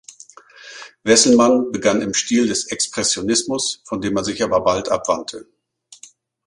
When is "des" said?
2.47-2.65